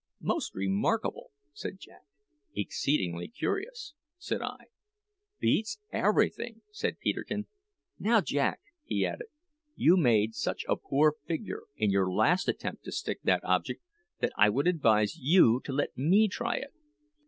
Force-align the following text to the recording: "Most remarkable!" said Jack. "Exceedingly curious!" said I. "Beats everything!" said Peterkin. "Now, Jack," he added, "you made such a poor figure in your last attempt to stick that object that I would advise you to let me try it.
"Most 0.23 0.55
remarkable!" 0.55 1.29
said 1.53 1.77
Jack. 1.79 2.05
"Exceedingly 2.55 3.27
curious!" 3.27 3.93
said 4.17 4.41
I. 4.41 4.65
"Beats 5.39 5.77
everything!" 5.91 6.63
said 6.71 6.97
Peterkin. 6.97 7.45
"Now, 7.99 8.19
Jack," 8.19 8.61
he 8.83 9.05
added, 9.05 9.27
"you 9.75 9.97
made 9.97 10.33
such 10.33 10.65
a 10.67 10.75
poor 10.75 11.13
figure 11.27 11.65
in 11.77 11.91
your 11.91 12.11
last 12.11 12.47
attempt 12.47 12.83
to 12.85 12.91
stick 12.91 13.21
that 13.21 13.43
object 13.43 13.83
that 14.21 14.33
I 14.35 14.49
would 14.49 14.65
advise 14.65 15.17
you 15.19 15.61
to 15.65 15.71
let 15.71 15.95
me 15.95 16.27
try 16.27 16.55
it. 16.55 16.73